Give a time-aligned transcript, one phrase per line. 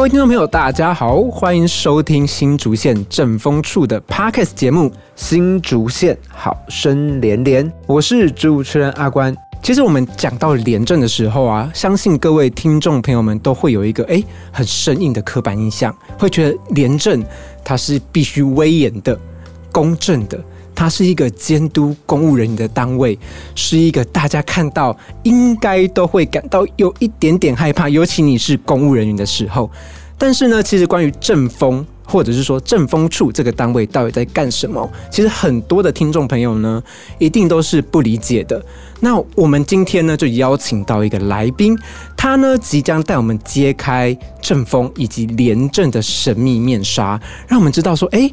[0.00, 9.36] 各位听众朋友，大家好，欢迎收听新竹县政风处的 Podcast 节目《新竹县好声连连》，我是主持人阿关。
[9.62, 17.22] 其实我们讲到廉政的时候啊，相信各位听众朋友们都会有一个哎很生硬的刻板印象，会觉得廉政
[17.62, 19.20] 它是必须威严的、
[19.70, 20.42] 公正的。
[20.80, 23.18] 它是一个监督公务人员的单位，
[23.54, 29.70] 是一个大家看到应该都会感到有一点点害怕，尤其你是公务人员的时候。
[30.16, 36.82] 但是呢，其实关于政风，或者是说政风处这个单位到底在干什么，其实很多的听众朋友呢，
[37.18, 38.64] 一定都是不理解的。
[39.00, 41.78] 那我们今天呢，就邀请到一个来宾，
[42.16, 48.32] 他呢即将带我们揭开政风以及廉政的神秘面纱，让我们知道说，哎。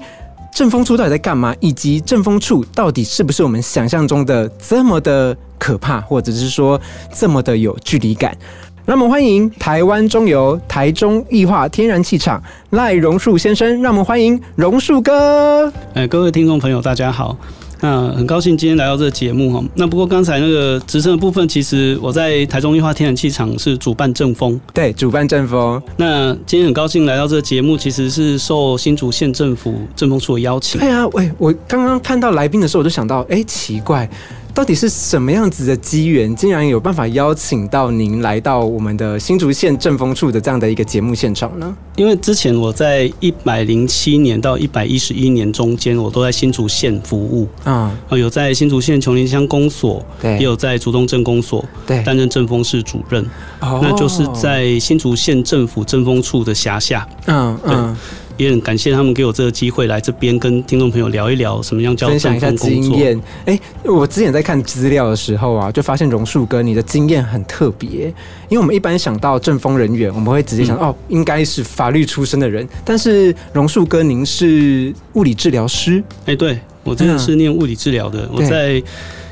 [0.58, 1.56] 政风处到底在干嘛？
[1.60, 6.82] 以及政风处到底是不是我们想象中的这么的可怕，或者是说
[7.14, 8.36] 这么的有距离感？
[8.84, 15.72] 让我们欢迎台湾中油台中液化天然气厂赖榕树先生，让我们欢迎榕树哥。
[15.94, 17.38] 哎，各位听众朋友，大家好。
[17.82, 19.64] 那很高兴今天来到这个节目哈。
[19.76, 25.82] 那不过刚才那个职称的部分，其实我在台中液化天然气厂是主办正风，对，主办正风。
[25.98, 30.80] 那今天很高兴来到这个节目，其实是受新竹县政府政风处的邀请。
[30.80, 34.10] 对啊，喂，我刚刚看到来宾的时候，我就想到，哎，奇怪。
[34.58, 41.78] 到底是什么样子的机缘，竟然有办法邀请到您来到我们的新竹县政风处的这样的一个节目现场呢？
[41.96, 47.48] 因为之前我在一百零七年到一百一十一年中间，我都在新竹县服务。
[47.66, 53.24] 啊，有在新竹县琼林乡公所，对，也有在竹东镇公所，对，担任政风室主任，
[53.60, 57.96] 哦，那就是在新竹县政府政风处的辖下，嗯嗯。
[58.38, 63.20] 也很感谢他们给我这个机会来这边跟听众朋友聊一聊什么样叫分享一下经验。
[63.46, 68.14] 哎，我之前在看资料的时候啊，就发现榕树哥你的经验很特别，
[68.48, 76.04] 因为我们一般想到政风人员，我们会直接想哦，应该是法律出身的人，但是榕树哥您是物理治疗师。
[76.26, 78.82] 哎，对我真的是念物理治疗的，我在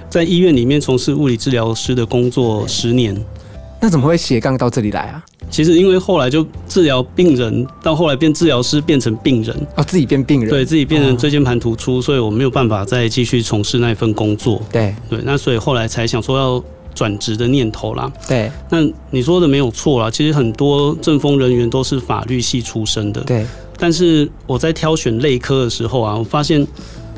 [0.09, 3.16] 在医院里面从事物理治疗师的工作十年。
[3.81, 5.24] 那怎么会斜杠到这里来啊？
[5.50, 14.61] 其实因为后来就治疗病人，到后来变治疗师，变成病人哦，自己变病人，对自己变成椎间盘突出，所以我没有办法再继续从事那一份工作。
[14.72, 16.63] 对对，那所以后来才想说要
[16.94, 18.11] 转职的念头啦。
[18.28, 18.79] 对，那
[19.11, 23.22] 你说的没有错啦，其实很多政风人员都是法律系出身的。
[23.22, 23.45] 对，
[23.78, 26.66] 但是我在挑选内科的时候啊，我发现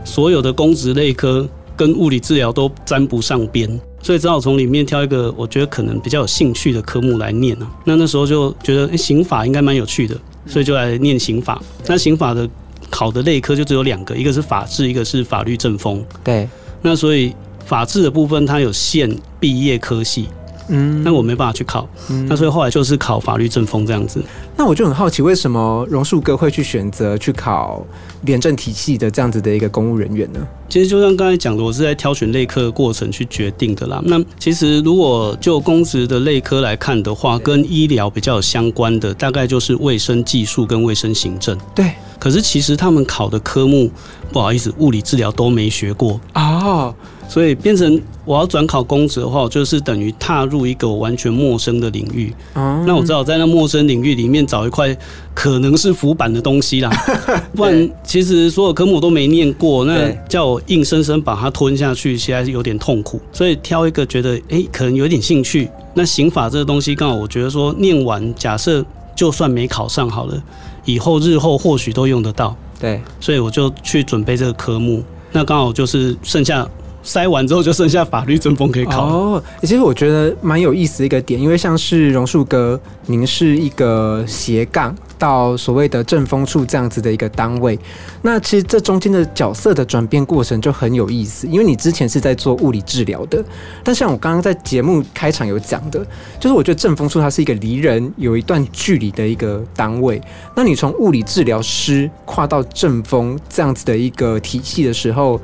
[0.03, 3.79] 所有的公职内科跟物理治疗都沾不上边。
[4.07, 7.69] 所以只好从里面挑一个我觉得可能比较有兴趣的科目来念啊。
[7.83, 11.61] 那那时候就觉得刑法应该蛮有趣的，所以就来念刑法。
[11.87, 12.49] 那刑法的
[12.89, 16.01] 考的类科就只有两个，一个是法治，一个是法律政风。
[16.23, 16.47] 对。
[16.81, 17.33] 那所以
[17.65, 20.29] 法治的部分它有限毕业科系。
[20.69, 24.21] 嗯，那我没办法去考，嗯那所以后来就是考法律政风这样子。
[24.55, 27.85] 那我就很好奇，为什么榕树哥会去选择去考
[28.23, 30.39] 廉政体系的这样子的一个公务人员呢？
[30.67, 34.01] 其实就像刚才讲的，我是在挑选类科的过程去决定的啦。
[34.05, 41.57] 那其实如果就公职的类科来看的话，跟医疗比较有相关的，大概就是卫生技术跟卫生行政。
[41.75, 41.91] 对。
[42.19, 43.89] 可是其实他们考的科目，
[44.31, 46.91] 不好意思，物理治疗都没学过啊。
[47.29, 52.33] 所以变成我要转考公职的话，我就是等于踏入一个完全陌生的领域。
[52.53, 54.95] 那我只好在那陌生领域里面找一块
[55.33, 56.89] 可能是浮板的东西啦。
[57.53, 63.19] 不然其实所有科目我都没念过，那叫我硬生生把它吞下去，其实有点痛苦。
[63.33, 65.69] 所以挑一个觉得哎可能有点兴趣。
[65.93, 68.85] 那刑法这个东西刚好我觉得说念完，假设
[69.15, 70.43] 就算没考上好了，
[70.85, 72.55] 以后日后或许都用得到。
[72.79, 75.03] 对，所以我就去准备这个科目。
[75.33, 76.65] 那刚好就是剩下。
[77.03, 79.43] 筛完之后就剩下法律政风可以考哦。
[79.61, 87.79] 其实我觉得蛮有意思的一个点，因为像是榕树哥，您是一个斜杠到所谓的政风处这样子的一个单位，
[88.21, 91.47] 那其实这中间的角色的转变过程就很有意思。
[91.47, 93.43] 因为你之前是在做物理治疗的，
[93.83, 96.05] 但像我刚刚在节目开场有讲的，
[96.39, 100.21] 就是我觉得政风处它是一个离人有一段距离的一个单位。
[100.55, 105.39] 那你从物理治疗师跨到政风这样子的一个体系的时候，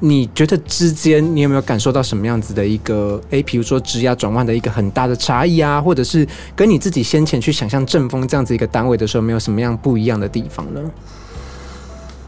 [0.00, 10.80] 你觉得之间你有没有感受到什么样子的一个诶，比如说职涯转换的一个很大的差异啊，或者是跟你自己先前去想象正风这样子一个单位的时候，没有什么样不一样的地方呢？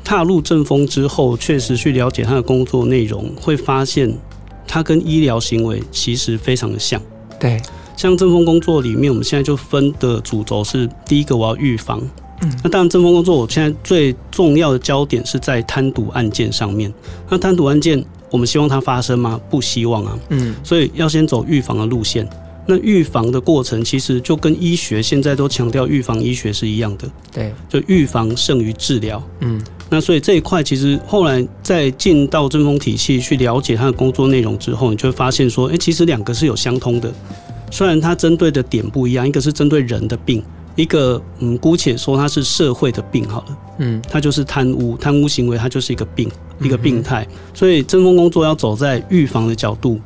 [0.02, 4.12] 踏入正风之后，确实去了解他的工作内容，会发现
[4.66, 7.00] 他跟医疗行为其实非常的像。
[7.38, 7.62] 对，
[7.96, 12.02] 像正风工作里面，我们现在就分的主轴是第一个，我要预防。
[12.62, 16.92] 那当然，政风工作我现在最重要的焦点是在贪渎案件上面。
[17.28, 19.40] 那贪渎案件，我们希望它发生吗？
[19.50, 20.18] 不希望啊。
[20.30, 22.28] 嗯，所以要先走预防的路线。
[22.66, 29.20] 那预防的过程其实就跟医学现在都强调预防医学是一样的，对，就预防胜于治疗。
[29.40, 37.12] 嗯，那所以这一块其实后来在进到针锋体系去了解他的工作内容之后，你就会发现说，哎，其实两个是有相通的，
[37.72, 40.40] 虽然它针对的点不一样，一个是针对人的病。
[40.80, 46.30] 一个嗯，姑且说它是社会的病好了，嗯，它就是贪污，贪污行为它就是一个病，
[46.60, 47.26] 一个病态。
[47.52, 50.00] 所以针锋工作要走在预防的角度，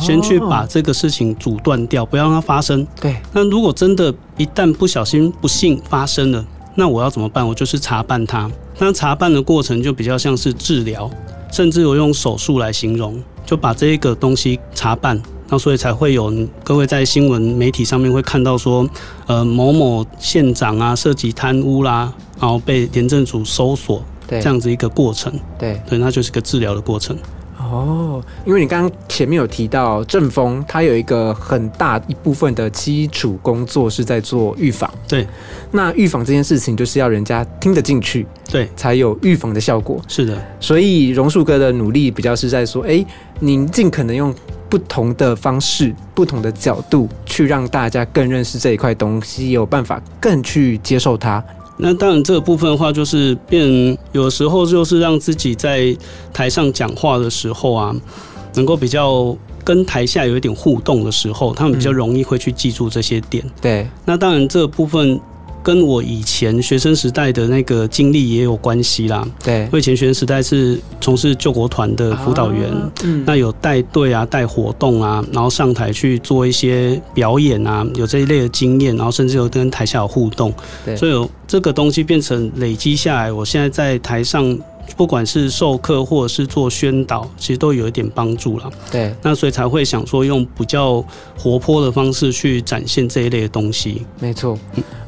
[0.00, 2.86] 先去把这个事情阻断掉，不要让它发生。
[3.00, 3.16] 对。
[3.32, 6.44] 那如果真的，一旦不小心不幸发生了，
[6.74, 7.46] 那我要怎么办？
[7.46, 8.50] 我就是查办它。
[8.78, 11.10] 那查办的过程就比较像是治疗，
[11.52, 15.22] 甚至我用手术来形容，就把这一个东西查办。
[15.48, 16.32] 那所以才会有
[16.64, 18.88] 各位在新闻媒体上面会看到说，
[19.26, 25.32] 呃，某某县长啊涉及贪污啦，然后被廉政署搜索，对这样子一个过程。
[25.58, 27.16] 对，对，那就是个治疗的过程。
[27.58, 34.90] 哦，因为你刚刚前面有提到正风，它有一个很大一部分的基础工作是在做预防。
[35.06, 35.26] 对，
[35.70, 40.00] 那预防这件事情就是要人家听得进去，对，才有预防的效果。
[40.08, 43.04] 是的，所以榕树哥的努力比较是在说，哎，
[43.40, 44.34] 您尽可能用。
[44.74, 51.40] 不同的方式、不同的角度，去让大家更认识这一块东西，有办法更去接受它。
[51.76, 55.96] 那当然，这个部分的话，就是变有时候就是让自己在
[56.32, 57.94] 台上讲话的时候啊，
[58.56, 63.44] 能够比较跟台下有一点互动的时候，他们比较容易会去记住这些点。
[63.62, 65.20] 对，那当然这个部分。
[65.64, 69.26] 跟我以前学生时代的那个经历也有关系啦。
[69.42, 72.70] 对，我以前学生时代是从事救国团的辅导员，
[73.02, 80.52] 嗯，那有带队啊、带活动啊，然后上台去做一些表演啊，有这一类的经验，然后甚至有跟台下有互动，
[80.84, 84.56] 对，所以有这个东西变成累积下来，我现在在台上。
[84.96, 88.70] 不管是授课或者是做宣导，其实都有一点帮助了。
[88.90, 91.04] 对，那所以才会想说用比较
[91.36, 94.06] 活泼的方式去展现这一类的东西。
[94.20, 94.56] 没错，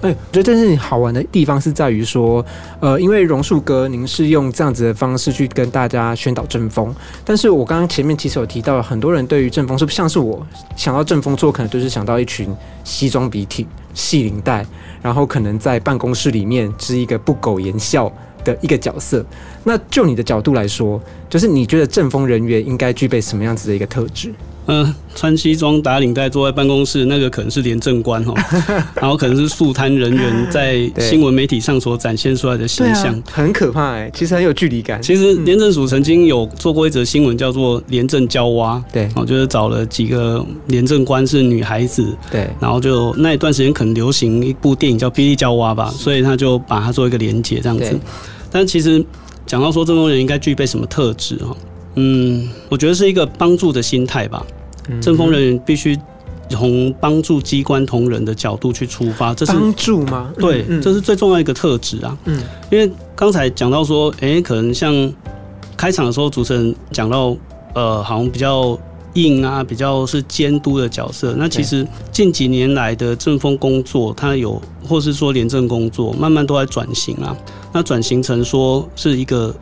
[0.01, 2.45] 哎，我觉得这是好玩的地方是在于说，
[2.81, 6.95] 呃，因为榕树哥您是用这样子的方式去跟大家宣导正风，
[7.25, 10.45] 但是我刚刚前面其实有提到，很多人对于正风是不像是我
[10.77, 12.49] 想到正风做，可能就是想到一群
[12.83, 14.67] 西装笔挺、系领带，
[15.01, 18.11] 然后可能在办公室里面是一个不苟言笑。
[18.47, 19.25] 的一个角色，
[19.65, 24.33] 那就你的角度来说，就是你觉得政风人员应该具备什么样子的一个特质？
[24.69, 28.35] 嗯，穿西装打领带坐在办公室，那个可能是廉政官哦，
[29.01, 35.01] 然后可能是素摊人员在新闻媒体上所展现出来的形象，很可怕哎，其实很有距离感。
[35.01, 47.97] 其实廉政署曾经有做过一则新闻，叫做“廉政娇娃”，对，哦，就是找了几个廉政官是女孩子，对，然后就那一段时间可能流行一部电影叫《霹雳娇娃》吧，所以他就把它做一个连结这样子。
[48.51, 49.05] 但其实
[49.47, 51.57] 讲到说，这种人应该具备什么特质哈？
[51.95, 54.45] 嗯，我觉得是一个帮助的心态吧。
[55.01, 55.99] 正风人员必须
[56.49, 60.33] 从帮助机关同仁的角度去出发，这是帮助吗？
[60.39, 62.17] 对，这是最重要一个特质啊。
[62.25, 65.13] 嗯，因为刚才讲到说，哎，可能像
[65.77, 67.37] 开场的时候，主持人讲到，
[67.75, 68.79] 呃，好像比较。
[69.17, 71.35] 硬啊，比较是监督的角色。
[71.39, 77.35] 那其实近几年来的政风工作，它有或是说廉政工作，慢慢都在转型啊。
[77.77, 79.55] 那转型成说是一个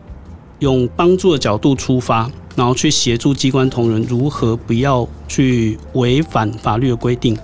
[0.61, 7.37] 用帮助的角度出发，然后去协助机关同仁如何不要去违反法律的规定。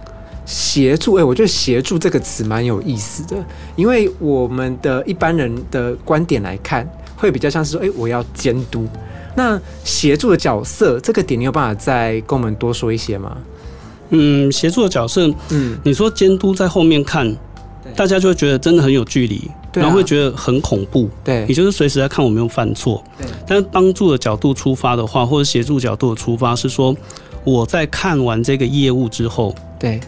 [0.47, 8.87] 协助，哎，我觉得“协助”这个词蛮有意思的，因为我们的一般人的观点来看，会比较像是说，哎，我要监督。
[9.35, 13.37] 那协助的角色这个点，你有办法再跟我们多说一些吗？
[14.11, 17.37] 嗯，协助的角色，嗯，你说监督在后面看，
[17.97, 21.09] 大家就会觉得真的很有距离，然后会觉得很恐怖。
[21.23, 23.03] 对，你就是随时在看我没有犯错。
[23.19, 26.97] 对，但是帮助的角度出发的话，或者协助角度的出发是说，
[27.45, 30.00] 我在看完这个业务之后，对，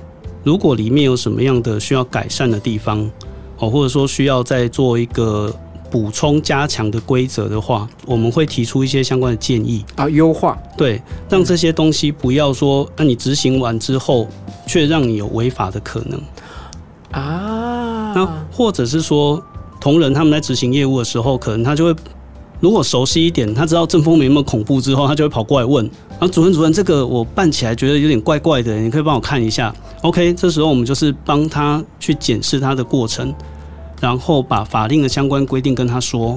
[0.42, 3.10] 如果里面有什么样的需要改善的地方，
[3.58, 5.54] 哦，或者说需要再做一个。
[5.92, 14.26] 补充加强的规则的话，我们会提出一些相关的建议啊，优化对，让这些东西不要说，那你执行完之后，
[14.66, 16.18] 却让你有违法的可能
[17.10, 18.14] 啊。
[18.14, 19.42] 那或者是说，
[19.82, 21.96] 同仁他们在执行业务的时候，可能他就会，
[22.60, 25.84] 如果熟悉一点，他知道正风没那么恐怖之后，他就会跑过来问，
[26.20, 29.74] 啊，主任主任，这个我办起来觉得有点怪怪的，你可以帮我看一下。
[30.02, 33.34] OK，这时候我们就是帮他去检视他的过程。
[34.00, 36.36] 然后把法令的相关规定跟他说，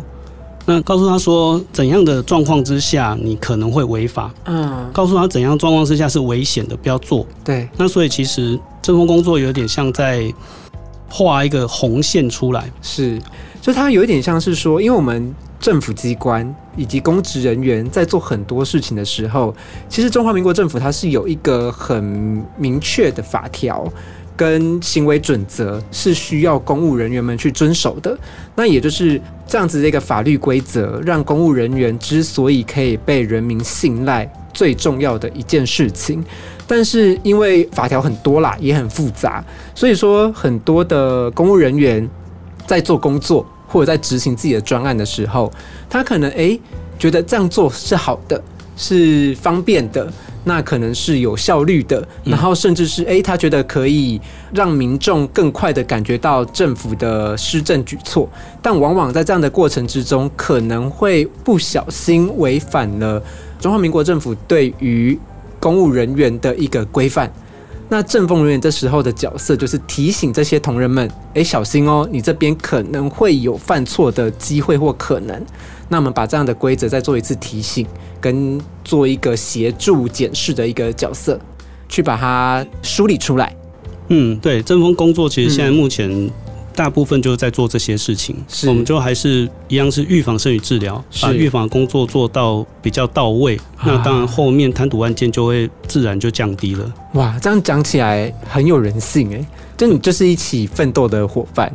[0.68, 7.25] 那告诉他说怎样的状况之下你可能会违法，嗯，告诉他怎样状况之下是危险的，不要做。
[7.44, 10.32] 对，那所以其实政风工作有点像在
[11.09, 13.19] 画一个红线出来，是，
[13.62, 19.55] 就它有一点像是说，因为我们政府机关以及公职人员在做很多事情的时候，
[19.88, 23.88] 其实中华民国政府它是有一个很明确的法条
[24.35, 28.17] 跟行为准则，是需要公务人员们去遵守的。
[28.55, 36.25] 那也就是这样子的一个法律规则，让公务人员之所以可以被人民信赖，最重要的一件事情。
[36.65, 39.45] 但是因为法条很多啦，也很复杂，
[39.75, 42.09] 所以说很多的公务人员
[42.65, 45.53] 在做工作或者在执行自己的专案的时候，
[45.88, 46.59] 他可能诶
[46.97, 48.43] 觉得这样做是好的，
[48.75, 50.12] 是方便的，
[50.45, 54.19] 那可能是有效率的，然后甚至是诶他觉得可以
[54.51, 58.27] 让民众更快的感觉到政府的施政举措，
[58.59, 63.21] 但往往在这样的过程之中，可能会不小心违反了
[63.65, 65.17] 中华民国政府对于
[65.60, 67.34] 公务人员的一个规范，
[67.89, 75.43] 那政风人员这时候的角色就是提醒这些同仁们，哎，小心哦，你这边可能会有犯错的机会或可能。
[75.89, 77.88] 那我们把这样的规则再做一次提醒，
[78.22, 81.39] 跟做一个协助检视的一个角色，
[81.89, 83.55] 去把它梳理出来。
[84.10, 86.29] 嗯，对，政风工作其实现在目前。
[86.75, 88.36] 大部分就是在做这些事情，
[88.67, 93.60] 我们就还是一样是预防胜于治疗，把预防工作做到比较到位。
[93.84, 96.94] 那当然后面贪赌案件就会自然就降低了。
[97.13, 99.46] 哇，这样讲起来很有人性哎，
[99.77, 101.72] 就你就是一起奋斗的伙伴。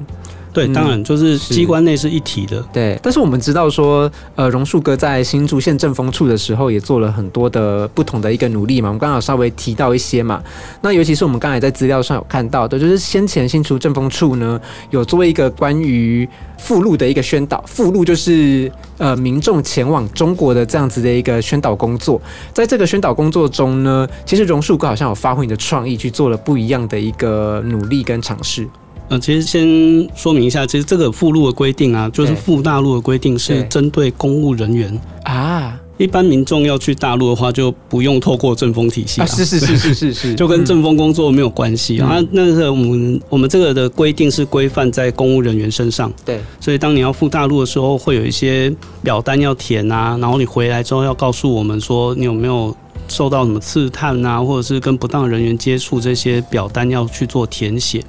[0.52, 2.60] 对，当然就是机关内是一体的。
[2.72, 8.88] 对，但是我们知道说，呃，榕树哥在新竹县政风处的时候，也做了很多的不同的一个努力嘛。
[8.88, 10.42] 我们刚好稍微提到一些嘛。
[10.82, 16.28] 那尤其是我们刚才在资料上有看到的，就是先前新竹政风处呢，有做一个关于
[16.58, 17.62] 附录的一个宣导。
[17.66, 22.20] 附录就是呃民众前往中国的这样子的一个宣导工作。
[22.52, 28.66] 在这个宣导工作中呢，其实榕树哥好像有发挥你的创意，去做了不一样的一个努力跟尝试。
[29.10, 35.78] 呃，其实先说明一下，其实这个附录的规定啊，就是附大陆的规定是针对公务人员啊。
[35.98, 39.26] 一般民众要去大陆的话，就不用透过政风体系啊。
[39.26, 42.24] 是是是是是是， 就跟政风工作没有关系啊。
[42.30, 46.10] 那个我们我们这个的规定是规范在公务人员身上。
[46.24, 52.74] 对，所以当你要赴大陆的时候，会有一些表单要填啊，然后你回来之后要告诉我们说你有没有。
[53.10, 58.02] 受到什么刺探啊，或者是跟不当人员接触，这些表单要去做填写。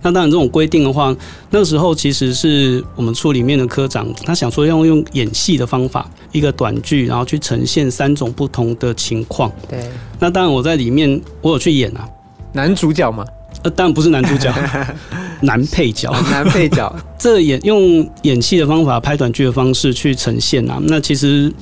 [0.00, 1.14] 那当然，这种规定的话，
[1.50, 9.50] 那时候其实是我们处里面的科长，他想说要用演戏的方法，一个短剧，然后去呈现三种不同的情况。
[9.68, 9.80] 对。
[10.18, 12.08] 那当然，我在里面我有去演啊，
[12.52, 13.24] 男主角嘛？
[13.62, 14.52] 呃，当然不是男主角，
[15.42, 16.10] 男配角。
[16.30, 16.94] 男配角。
[17.18, 21.52] 这演用演戏的方法拍短剧的方式去呈现啊，那其实。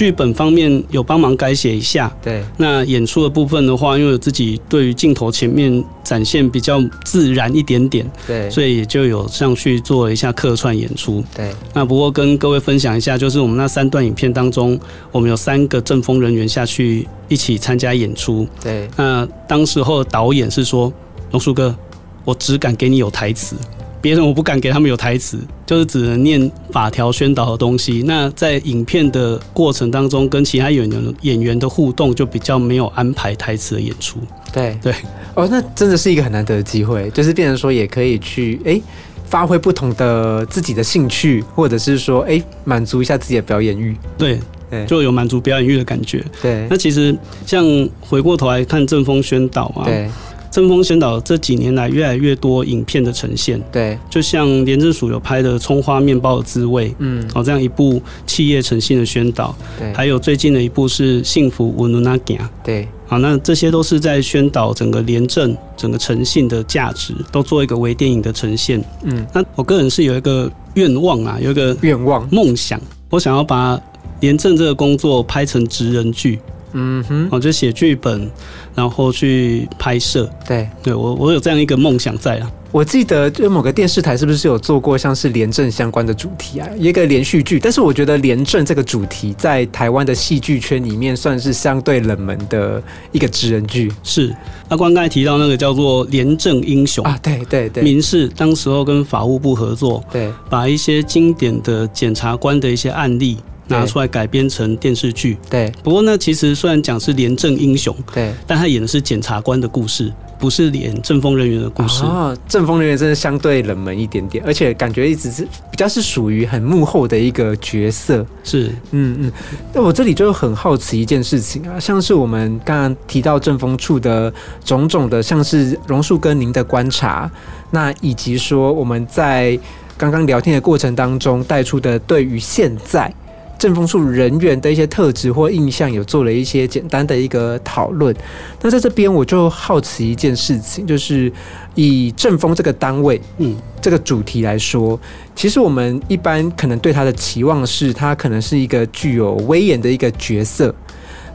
[0.00, 2.42] 剧本方面有帮忙改写一下，对。
[2.56, 11.52] 那演出的部分的话，因为我自己对于镜头前面展现比较自然一点点，对，所以也就有上去做了一下客串演出，对。
[11.74, 14.80] 那不过跟各位分享一下，就是我们那三段影片当中，
[15.12, 18.88] 我们有三个正风人员下去一起参加演出，对。
[18.96, 20.90] 那当时候导演是说
[21.32, 21.76] ：“龙叔哥，
[22.24, 23.54] 我只敢给你有台词。”
[24.00, 28.02] 别人我不敢给他们有台词，就是只能念法条宣导的东西。
[28.06, 34.18] 那在影片的过程当中，跟其他演员演员的互动就比较没有安排台词的演出。
[34.52, 34.94] 对对，
[35.34, 38.80] 哦，那真的是一个很难得的机会，就是变成说也可以去哎
[39.26, 43.94] 发挥不同的自己的兴趣，或者是说哎满足一下自己的表演欲。
[44.16, 44.40] 对
[44.70, 46.24] 对，就有满足表演欲的感觉。
[46.40, 47.14] 对，那其实
[47.46, 47.64] 像
[48.00, 49.84] 回过头来看正风宣导啊。
[49.84, 50.10] 对。
[50.50, 72.28] 正风宣导这几年来越来越多影片的呈现，对，就像廉政署有拍的《葱花面包的滋味》，嗯，哦，这样一部企业诚信的宣导，对，还有最近的一部是《幸福温努那吉对，好，那这些都是在宣导整个廉政、整个诚信的价值，都做一个微电影的呈现，嗯，那我个人是有一个愿望啊，有一个愿望。
[72.32, 73.80] 梦想，我想要把
[74.18, 76.40] 廉政这个工作拍成职人剧。
[76.72, 78.30] 嗯哼，我就写剧本，
[78.74, 80.30] 然后去拍摄。
[80.46, 82.50] 对，对我我有这样一个梦想在啊。
[82.72, 86.68] 我记得就某个电视台是不是有做过像是廉政相关的主题啊？
[86.78, 93.92] 一个连续剧，但是我觉得廉政这个主题在台湾的戏剧圈里面算是相对冷门的一个职人剧。
[94.04, 94.32] 是，
[94.68, 103.38] 阿关刚才提到那个叫做廉政英雄啊，对对对，民事当时候跟法务部合作，对，把一些经典的检察官的一些案例。
[103.70, 105.72] 拿出来改编成电视剧，对。
[105.82, 112.04] 不过呢，其实虽然讲是廉政英雄，对，但他演的是检察官的故事，不是演政风人员的故事。
[112.04, 118.26] 哦，政风人员真的相对冷门一点点，而且感觉一直是比较是属于很幕后的一个角色。
[118.42, 119.32] 是，嗯嗯。
[119.72, 124.32] 那我这里就很好奇一件事情啊，像是我们刚刚提到政风处的
[124.64, 127.30] 种种的，像是榕树跟您的观察，
[127.70, 129.58] 那以及说我们在
[129.96, 133.12] 刚刚聊天的过程当中带出的对于现在。
[133.60, 138.16] 政风处人员的一些特质或印象，有做了一些简单的一个讨论。
[138.62, 141.30] 那在这边我就好奇一件事情，就是
[141.74, 144.98] 以政风这个单位，嗯，这个主题来说，
[145.36, 150.74] 其实我们一般可能对他的期望是，他可能是一个具有威严的一个角色，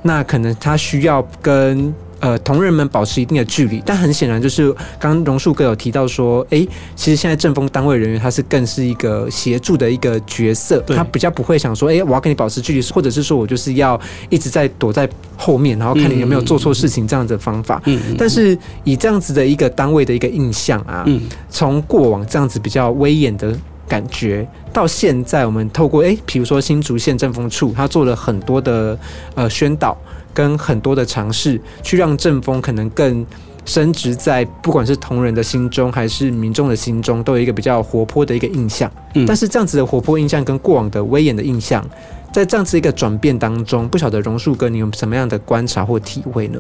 [0.02, 1.94] 那可能他需要跟。
[2.26, 6.66] 呃，同仁们保持一定的距离，但很显然就是刚刚榕树哥有提到说，哎，
[6.96, 14.00] 其实现在政风单位人员他是更是一个协助的一个角色，他比较不会想说，哎，我要跟你保持距离，或者是说我就是要
[14.32, 17.80] 一直在躲在后面，然后看你有没有做错事情这样的方法。
[17.86, 21.06] 嗯，但是以这样子的一个单位的一个印象啊，
[21.52, 23.56] 从过往这样子比较威严的
[23.88, 28.98] 感觉，到现在我们透过诶，比如说新竹县政风处，他做了很多的
[29.36, 29.96] 呃宣导。
[30.36, 33.26] 跟很多的尝试，去让正风可能更
[33.64, 38.92] 升值在不管是同仁的心中，还是民众的心中，都有一个比较活泼的一个印象。
[39.16, 41.84] 嗯，但是这样子的活泼印象跟过往的威严的印象，
[42.32, 46.60] 在这样子一个转变当中，不晓得榕树哥你有什么样的观察或体会呢？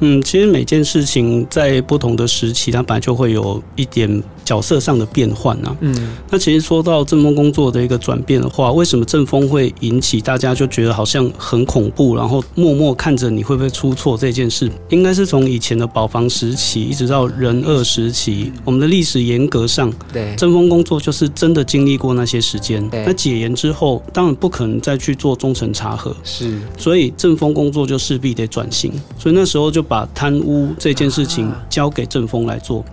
[0.00, 4.22] 嗯，其实每件事情在不同的时期，它本来就会有一点。
[4.44, 5.76] 角色上的变换啊？
[5.80, 14.70] 嗯，那其实说到正风工作的一个转变的话，为什么正风会引起大家就觉得好像很恐怖，然后默默看着你会不会出错这件事？
[14.90, 22.86] 应该是从以前的保防时期一直到人二时期，我们的历史严格上，对正风工作就是真的经历过那些时间。
[22.92, 28.92] 那解严之后，当然不可能再去做忠诚查核，是，所以正风工作就势必得转型。
[29.18, 32.84] 所以那时候就把贪污这件事情交给正风来做。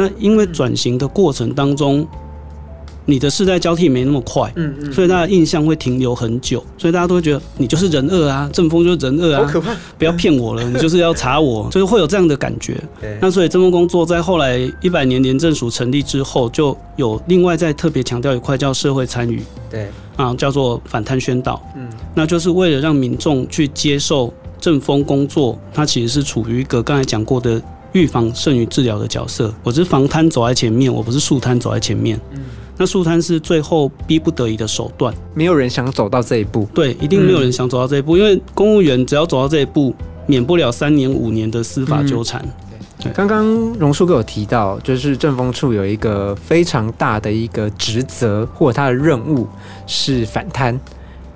[0.00, 2.06] 那因为转型的过程当中，
[3.04, 9.74] 你的世代交替没那么快，嗯嗯，所以大家印象会停留很久，所以大家都会觉得你就是人恶啊，正风就是人恶啊，好可怕！
[9.98, 12.82] 不要骗我了， 你就是要查我，就是会有这样的感觉。
[13.20, 27.60] 那所以正风工作在后来一百年廉政署成立之后，就有另外再特别强调一块叫社会参与，对啊，叫做反贪宣导，嗯，那就是为了让民众去接受正风工作，它其实是处于一个刚才讲过的。
[27.92, 32.18] 预防胜于治疗的角色，我是防贪走在前面，我不是树贪走在前面。
[32.32, 32.40] 嗯，
[32.78, 36.68] 那树贪是最后逼不得已的手段，没有人想走到这一步。
[36.72, 39.94] 对，一定没有人想走到这一步，因为公务员只要走到这一步，
[40.26, 42.44] 免不了三年五年的司法纠缠。
[43.02, 43.46] 对，刚刚
[43.78, 49.48] 荣叔哥有提到，就是政风处有一个非常大的一个职责或者他的任务
[49.86, 50.78] 是反贪，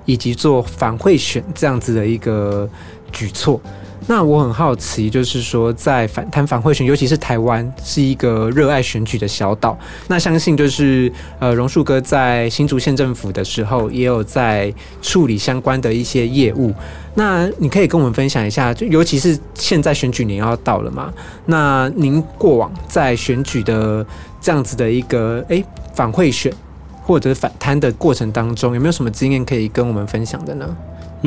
[0.05, 2.69] 以及做反贿选这样子的一个
[3.11, 3.59] 举措。
[4.07, 9.75] 那我很好奇，就是说，在反贪反贿选，尤其是台湾是一个热爱选举的小岛，
[10.07, 16.71] 那相信就是呃，榕树哥在新竹县政府的时候，也有在处理相关的一些业务。
[17.15, 21.11] 那你可以跟我们分享一下，就尤其是现在选举年要到了嘛，
[21.47, 24.05] 那您过往在选举的
[24.39, 25.65] 这样子的一个诶
[25.95, 26.53] 反贿选
[27.01, 30.77] 或者反贪的过程当中，有没有什么经验可以跟我们分享的呢？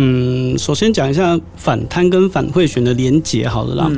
[0.00, 3.90] 嗯，首先讲一下反贪跟反贿选的连结，好了啦。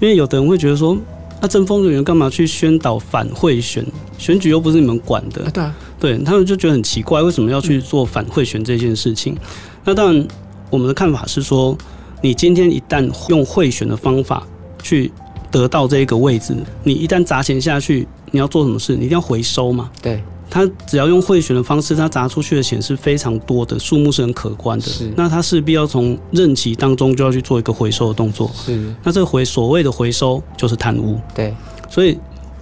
[0.00, 0.98] 因为有的人会觉得说，
[1.40, 3.86] 那政风人员干嘛去宣导反贿选？
[4.18, 5.48] 选举又不是你们管的。
[5.52, 9.36] 对啊，对他们就觉得很奇怪，为什么要去做反贿选这件事情？
[9.84, 10.26] 那当然，
[10.70, 11.78] 我们的看法是说，
[12.20, 14.44] 你今天一旦用贿选的方法
[14.82, 15.12] 去
[15.52, 18.96] 得到这一个位置，你一旦砸钱下去，你要做什么事？
[18.96, 19.88] 你一定要回收嘛。
[20.02, 20.20] 对。
[20.50, 24.86] 他只要用贿选的方式，他砸出去的钱是非常多的，数目是很可观的。
[24.86, 28.50] 是，那他势必要从任期当中就要去做一个回收的动作。
[28.54, 31.18] 是，那这个回所谓的回收就是贪污。
[31.34, 31.52] 对，
[31.90, 32.16] 所以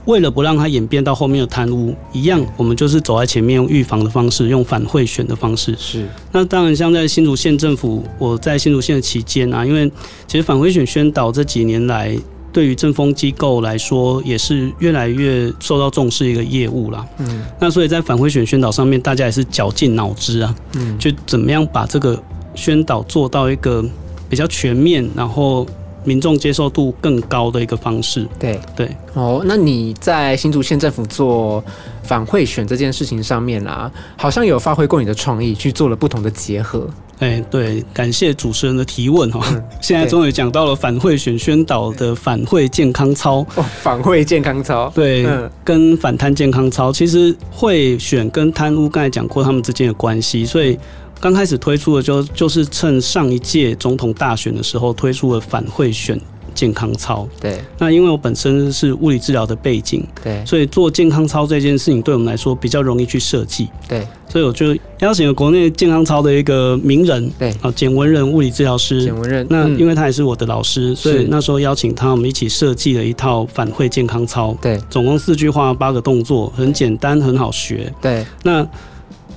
[0.06, 5.74] 为了不让它演变到后面的贪污，一样我们就是走在前面，用预防的方式，用反贿选的方式。
[5.76, 9.90] 是，那当然像在新竹县政府，我在新竹县的期间啊，因为
[10.26, 12.16] 其实反贿选宣导这几年来。
[12.52, 17.06] 对于政风机构来说，也是越来越受到重视一个业务啦。
[17.18, 22.22] 嗯，那所以在反贿选宣导上面，大家也是绞尽脑汁啊，嗯，就怎么样把这个
[22.54, 23.82] 宣导做到一个
[24.28, 25.66] 比较全面，然后
[26.04, 28.26] 民众接受度更高的一个方式。
[28.38, 28.90] 对对。
[29.14, 31.62] 哦，那你在新竹县政府做
[32.02, 36.88] 反贿选这件事情上面啊，好像有发挥过你的创意，去做了不同的结合。
[37.18, 39.40] 哎，对，感谢主持人的提问哈。
[39.80, 45.24] 现在终于讲到了反贿选宣导的反贿健康操哦，反贿健康操，对，
[45.62, 50.76] 跟反贪健康操，其实贿选跟贪污刚才讲过他们之间的关系，所以
[51.22, 56.20] 刚开始推出的就就是趁上一届总统大选的时候推出了反贿选。
[56.54, 78.68] 健康操，对，那因为我本身是物理治疗的背景，对，所以做健康操这件事情对我们来说比较容易去设计，对，所以我就邀请了国内健康操的一个名人，对，啊，简文仁物理治疗师，简文仁，那因为他也是我的老师，所以那时候邀请他，我们一起设计了一套反馈健康操，对，总共四句话八个动作，很简单，很好学，对，那。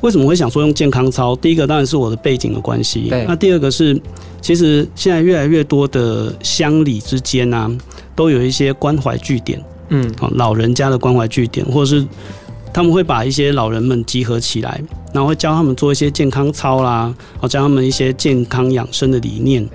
[0.05, 1.35] 为什么会想说用健康操？
[1.37, 3.99] 第一个当然是我的背景的关系，那第二个是，
[4.39, 7.67] 其实现在越来越多的乡里之间啊，
[8.15, 12.05] 都有一些关怀据点，嗯，老人家的关怀据点，或者是
[12.71, 14.79] 他们会把一些老人们集合起来，
[15.11, 19.67] 然后会教他们做一些健康操啦，哦，教他们一些健康养生的理念。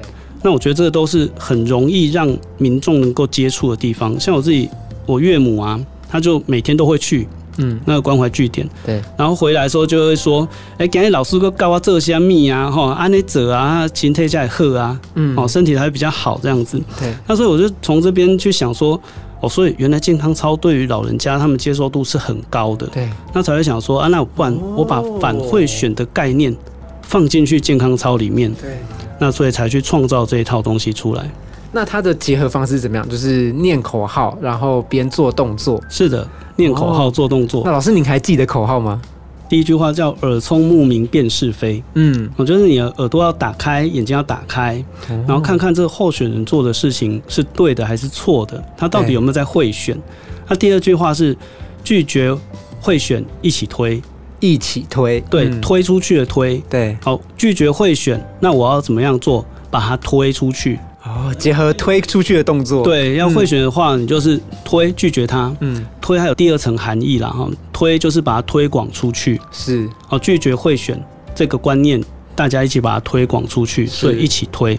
[0.45, 4.19] 那我觉得这个都是很容易让民众能够接触的地方。
[4.21, 4.69] 像我自己，
[5.07, 7.27] 我岳母啊，他就每天都会去。
[7.61, 19.01] 嗯，那个关怀据点，对，然后回来的时候就会说，哎，今天老师哥教我做些蜜啊，哈，安内者啊，身体在喝啊，嗯，哦，身体还比较好这样子，对，那所以我就从这边去想说，
[19.41, 26.55] 哦，所以原来健康操对于老人家他们接受度是很高的，对，那才会想说，啊，那不然我把反会选的概念
[27.03, 28.79] 放进去健康操里面，对，
[29.19, 31.31] 那所以才去创造这一套东西出来。
[31.73, 33.09] 那它的结合方式怎么样？
[33.09, 35.83] 就是念口号，然后边做动作。
[35.89, 37.63] 是的，念口号做动作。
[37.65, 39.01] 那老师，您还记得口号吗？
[39.49, 41.83] 第一句话叫“耳聪目明辨是非”。
[41.95, 44.85] 嗯，我觉得你的耳朵要打开，眼睛要打开，
[45.27, 50.01] 然后看看这个候选人做的事情是对的还是错的，他到底有没有在贿选？
[50.49, 51.37] 那第二句话是
[51.83, 52.33] 拒绝
[52.81, 54.01] 贿选，一起推，
[54.39, 60.79] 一起推，对，推出去的推，对，好，拒绝贿选，那我要怎么样做，把它推出去？
[61.03, 71.03] 哦，结合推出去的动作，对，要会选的话，你就是推拒绝他，嗯，推还有第二层含义啦，哈，推就是把它推广出去，是，哦，拒绝会选
[71.35, 71.99] 这个观念，
[72.37, 74.79] 大家一起把它推广出去，所以一起推。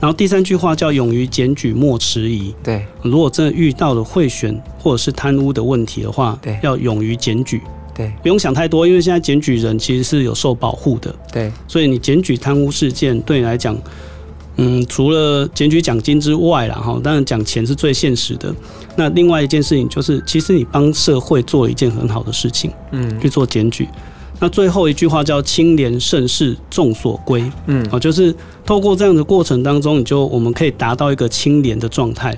[0.00, 7.62] 然后第三句话叫勇于检举，莫迟疑，对，如果真的遇到了贿选或者是贪污的问题的话，对，要勇于检举，
[7.94, 13.80] 对，不用想太多，因为现在检举人其实是有受保护的，对，所以你检举贪污事件对你来讲。
[14.58, 18.54] 嗯，除了检举奖金之外啦，哈，当然讲钱是最现实的。
[18.96, 23.88] 那另外一件事情就是，其实你帮社会做了一件很好的事情，嗯，去做检举。
[24.40, 32.36] 那最后一句话叫“清廉盛世，众所归”，嗯，哦，就是透过这样的过程当中，你就我们可以达到一个清廉的状态。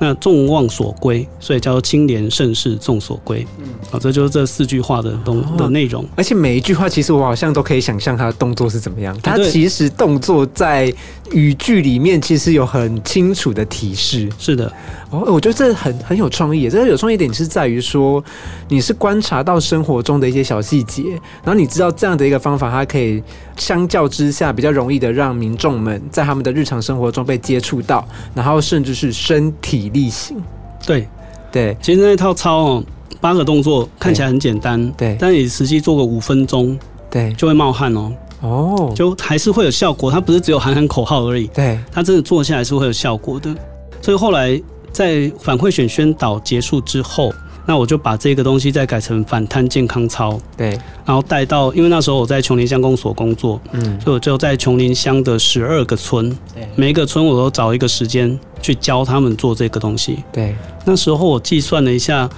[0.00, 3.46] 那众望所归，所以叫做清廉盛世众所归。
[3.58, 6.04] 嗯，好，这就是这四句话的东的内容。
[6.16, 9.14] 而且每一句话，其实我好像都可以想象他的动作是怎么样。
[9.22, 10.92] 他其实动作在
[11.32, 14.28] 语句里面其实有很清楚的提示。
[14.38, 14.72] 是的。
[15.10, 16.70] 哦，我觉得这很很有创意。
[16.70, 18.22] 这个有创意点是在于说，
[18.68, 21.02] 你是观察到生活中的一些小细节，
[21.42, 23.20] 然后你知道这样的一个方法，它可以
[23.56, 30.40] 相较之下比较容易的让民众们在他们的日常生活中被接触到，然后甚至是身体力行。
[30.86, 31.08] 对
[31.50, 32.84] 对，其实那套操哦，
[33.20, 36.78] 八个动作看起来很简单，对，但你实际做个五分钟，
[37.10, 38.12] 对，就会冒汗哦。
[38.42, 40.08] 哦，就还是会有效果。
[40.08, 43.52] 它不是只有喊喊口号而已，对，它真的做下来是会有效果的。
[44.00, 44.62] 所以后来。
[44.92, 47.32] 在反馈选宣导结束之后，
[47.66, 50.70] 那我就把这个东西再改成反贪健康操，对，
[51.04, 62.28] 然后带到，因为那时候我在琼林乡公所工作，嗯，所以我就在琼林乡的十二个村，对，每一个村我都找一个时间去教他们做这个东西，对，那时候我计算了一下，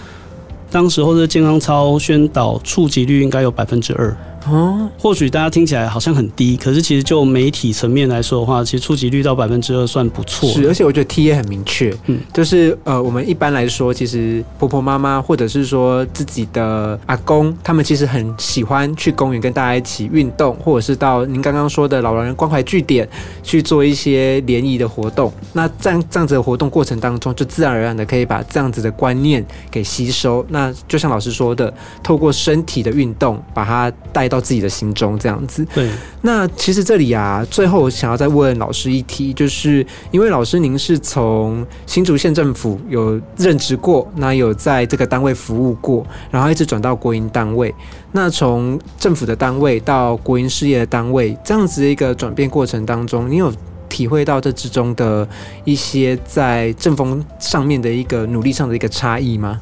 [0.71, 4.15] 当时候的健康操宣导触及率应该有百分之二。
[4.49, 10.49] 哦，或许大家听起来好像很低，可是其实就媒体层面来说的话，其实触及率到百分之二算不错。
[10.51, 23.09] 是，而且我觉得 T 也很明确，嗯，就是呃，我们一般来说，其实婆婆妈妈或者是说自己的阿公，他们其实很喜欢去公园跟大家一起运动，或者是到您刚刚说的老人关怀据点
[23.45, 25.33] 去做一些联谊的活动。
[25.53, 30.45] 那这样这样子的活动过程当中，就自然而然的可以把这样子的观念给吸收。
[30.49, 34.32] 那就像老师说的，透过身体的运动把它带。
[34.33, 35.63] 到自己的心中这样子。
[35.75, 35.91] 对，
[36.23, 47.75] 那其实这里啊，最后我想要再问老师一题，就是因为老师您是从新竹县政府有任职过，那有在这个单位服务过，然后一直转到国营单位。
[48.13, 53.53] 那从政府的单位到国营事业的单位，这样子的一个转变过程当中，你有
[53.89, 55.29] 体会到这之中的
[55.65, 59.61] 一些在政风上面的一个努力上的一个差异吗？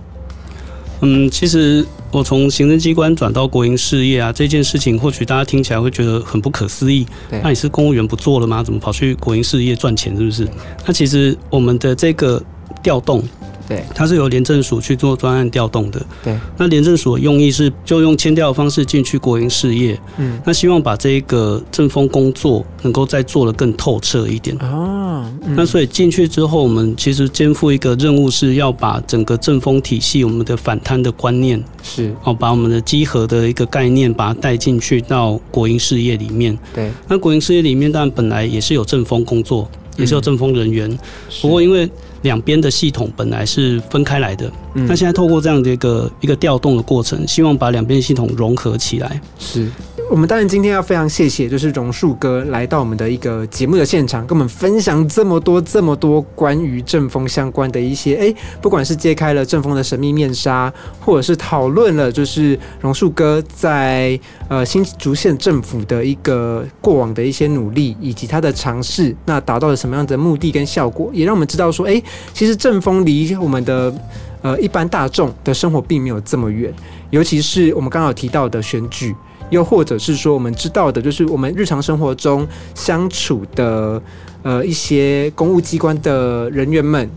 [1.01, 1.87] 嗯，其实。
[2.13, 7.07] 我从行政机关转到国营事业啊，这件事情或许大家听起来会觉得很不可思议。
[7.41, 8.65] 那你是公务员不做了吗？
[8.65, 10.17] 怎么跑去国营事业赚钱？
[10.17, 10.49] 是不是？
[10.85, 12.43] 那其实我们的这个
[12.83, 13.23] 调动。
[13.71, 16.05] 对，它是由廉政署去做专案调动的。
[16.25, 19.97] 对，那廉政署的用意是就用签调的方式进去国营事业。
[20.19, 24.57] 嗯，那希望把这个政风工作能够再做得更透彻一点。
[24.59, 32.13] 哦，那所以进去之后，我们其实肩负一个任务，是要把整个政风体系、我们的反贪的观念是。
[32.25, 36.59] 哦，把我们的稽核的一个概念，把它带进去到国营事业里面。
[36.75, 40.99] 对，那国营事业里面，当然本来也是有政风工作，也是有政风人员，
[41.41, 41.89] 不过因为
[42.23, 49.21] 两边的系统本来是分开来的，那现在透过这样的一个一个调动的过程，希望把两边系统融合起来。
[49.39, 49.69] 是。
[50.11, 64.19] 我们当然今天要非常谢谢，就是榕树哥来到我们的一个节目的现场，跟我们分享这么多这么多关于正风相关的一些，哎，不管是揭开了正风的神秘面纱，或者是讨论了就是榕树哥在
[64.49, 72.03] 呃新竹县政府的一个过往的一些努力，以及他的尝试，那达到了什么样的目的跟效果，也让我们知道说，哎，
[72.35, 73.95] 其实正风离我们的
[74.43, 76.75] 呃一般大众的生活并没有这么远，
[77.11, 79.15] 尤其是我们刚好提到的选举。
[79.51, 84.01] 又或者是说，我们知道的，就是我们日常生活中相处的，
[84.43, 87.09] 呃，一些公务机关的人员们，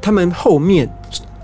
[0.00, 0.90] 他们后面。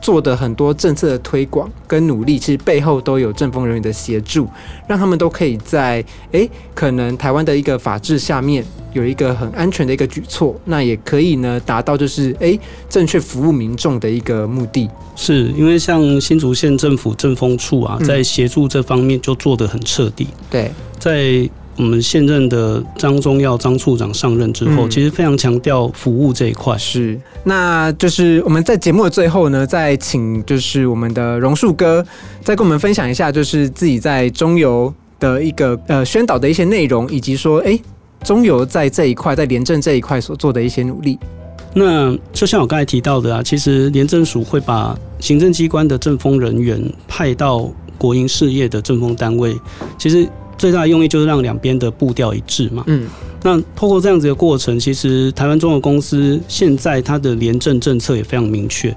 [0.02, 4.46] 做的很多政策的推广跟努力，其实背后都有政风人员的协助，
[4.86, 8.62] 让他们都可以在诶，可能台湾的一个法制下面
[8.92, 12.58] 有一个很安全的一个举措，那也可以呢达到就是诶
[12.90, 14.90] 正确服务民众的一个目的。
[15.14, 20.26] 是因为像新竹县政府政风处啊，在协助这方面就做得很彻底。
[20.50, 21.48] 对，在。
[21.78, 26.76] 我们现任的张宗耀张处长上任之后，其实非常强调服务这一块。
[26.76, 32.04] 是，那就是我们在节目的最后呢，再请就是我们的榕树哥
[32.42, 37.78] 再跟我们分享一下，就是自己在中游的一个呃宣导的一些内容，以及说，哎，
[38.22, 41.18] 中游在这一块，在廉政这一块所做的一些努力。
[41.74, 49.56] 那就像我刚才提到的啊，其实廉政署会把行政机关的政风人员派到国营事业的政风单位，
[49.96, 50.28] 其实。
[50.62, 52.84] 最大的用意就是让两边的步调一致嘛。
[52.86, 53.08] 嗯，
[53.42, 58.96] 那透过这样子的过程，其实台湾中国公司现在它的廉政政策也非常明确，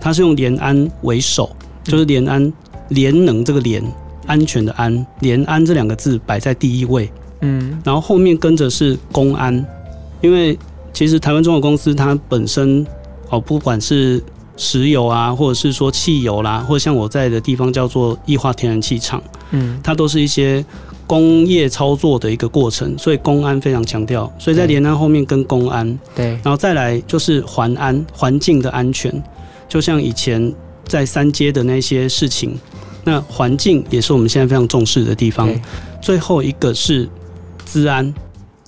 [0.00, 1.48] 它是用联安为首，
[1.84, 2.52] 就是联安
[2.88, 3.80] 联能这个联
[4.26, 7.08] 安全的安联安这两个字摆在第一位。
[7.42, 9.64] 嗯，然后后面跟着是公安，
[10.20, 10.58] 因为
[10.92, 12.84] 其实台湾中国公司它本身
[13.30, 14.20] 哦，不管是
[14.56, 19.22] 石油啊，或者是说汽油啦，或者像我在的地方叫做液化天然气厂，
[19.52, 20.64] 嗯，它都是一些。
[21.06, 29.22] 工业操作的一个过程，所以公安非常强调，所以在联安后面跟公安，对，然后再来就是环安，环境的安全，
[29.68, 30.52] 就像以前
[30.86, 32.58] 在三阶的那些事情，
[33.04, 35.48] 那环境也是我们现在非常重视的地方。
[36.00, 37.08] 最后一个是
[37.66, 38.12] 治安，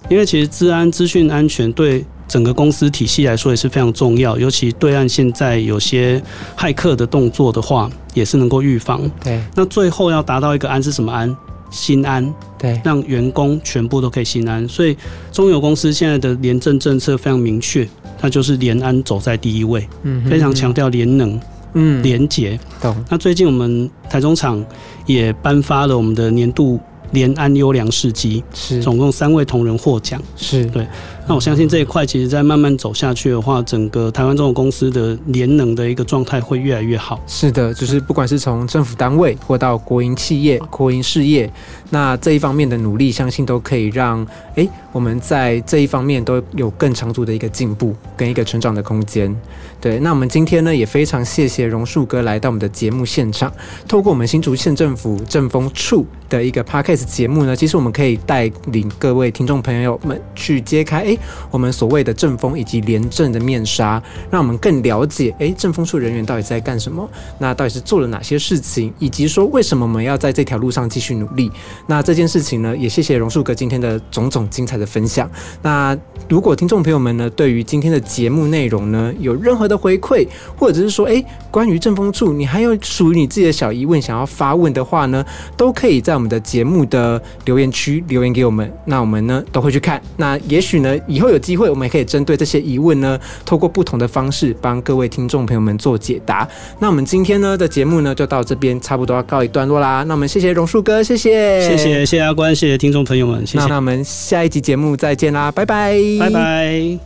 [0.09, 6.23] 因为其实治安资讯安全对整个公司体系来说也是非常重要，尤其对岸现在有些
[6.57, 9.01] 骇客的动作的话，也是能够预防。
[9.23, 11.35] 对，那最后要达到一个安是什么安？
[11.71, 14.67] 心安，对，让员工全部都可以心安。
[14.69, 14.97] 所以
[15.33, 17.87] 中油公司现在的廉政政策非常明确，
[18.19, 21.41] 它就是廉安走在第一位，嗯，非常强调廉能，
[21.75, 22.59] 嗯，廉洁。
[22.81, 22.97] 懂。
[23.11, 24.65] 那最近我们台中厂
[25.07, 26.81] 也颁发了我们的年度
[27.13, 30.87] 廉安优良事迹，是，总共三位同仁获奖，是对。
[31.29, 37.21] 那我相信这一块，其实在慢慢走下去的话，整个台湾这种公司的联能的一个状态会越来越好。
[37.27, 41.53] 是的，就是不管是从政府单位或到国营企业、国营事业，
[41.91, 49.35] 那这一方面的努力，相信都可以让哎我们在这一方面都有更长足的一个进步跟一个成长的空间。
[49.81, 53.53] 对，那我们今天呢也非常谢谢榕树哥来到我们的节目现场，
[53.89, 61.16] 透过我们新竹县政府政风处的一个 podcast 节目呢，其实我们可以带领各位听众朋友们去揭开
[61.51, 67.09] 我们所谓的政风以及廉政的面纱，让我们更了解，哎，政风处人员到底在干什么？
[67.39, 68.93] 那到底是做了哪些事情？
[68.99, 71.51] 以及说为什么我们要在这条路上继续努力？
[71.87, 75.31] 那这件事情呢，也谢谢榕树哥今天的种种精彩的分享。
[75.63, 75.97] 那
[76.29, 80.27] 如果听众朋友们呢，对于今天的节目内容呢，有任何的回馈，
[80.57, 85.25] 或者是说，哎，关于政风处你还有属于你自己的小疑问想要发问的话呢，
[85.57, 90.01] 都可以在我们的节目的留言区留言给我们，那我们呢都会去看。
[90.17, 90.97] 那也许呢。
[91.07, 96.49] 以后有机会，我们也可以针对这些疑问呢，透过不同的方式帮各位听众朋友们做解答。
[96.79, 100.03] 那我们今天呢的节目呢，就到这边差不多要告一段落啦。
[100.05, 103.67] 那我们谢谢榕树哥，谢谢，谢谢谢谢阿关，谢谢听众朋友们，谢谢。
[103.67, 106.99] 那我们下一集节目再见啦，拜拜，拜拜。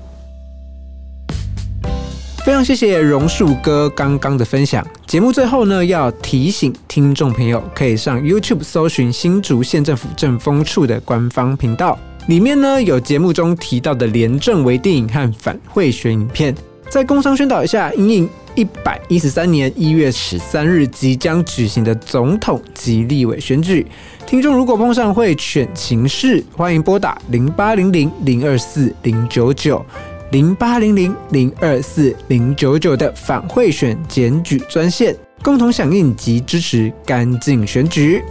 [2.43, 4.85] 非常谢谢榕树哥刚刚的分享。
[5.07, 11.99] 节目最后呢，要提醒听众朋友，可以上 YouTube 搜寻新竹县政府政风处的官方频道。
[12.27, 16.55] 里面呢有节目中提到的廉政微电影和反贿选影片，
[16.89, 23.87] 在工商宣导一下，因应一百一十三年一月十三日即将举行的总统及立委选举，
[24.27, 29.85] 听众如果碰上会选情势，欢迎拨打零八零零零二四零九九
[30.31, 38.23] 零八零零零二四零九九的反贿选检举专线，共同响应及支持干净选举。